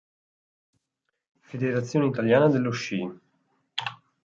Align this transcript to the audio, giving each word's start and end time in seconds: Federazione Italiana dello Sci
Federazione 1.47 2.07
Italiana 2.07 2.47
dello 2.49 2.71
Sci 2.71 3.05